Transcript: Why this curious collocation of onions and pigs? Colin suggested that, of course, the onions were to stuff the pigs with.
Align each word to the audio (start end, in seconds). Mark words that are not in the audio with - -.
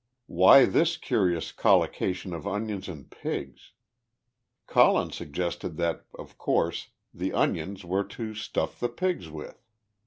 Why 0.25 0.65
this 0.65 0.97
curious 0.97 1.51
collocation 1.51 2.33
of 2.33 2.47
onions 2.47 2.87
and 2.89 3.07
pigs? 3.07 3.73
Colin 4.65 5.11
suggested 5.11 5.77
that, 5.77 6.05
of 6.17 6.39
course, 6.39 6.89
the 7.13 7.31
onions 7.33 7.85
were 7.85 8.05
to 8.05 8.33
stuff 8.33 8.79
the 8.79 8.89
pigs 8.89 9.29
with. 9.29 9.61